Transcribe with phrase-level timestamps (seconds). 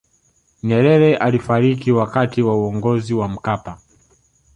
[0.63, 3.77] nyerere alifariki wakati wa uongozi wa mkapa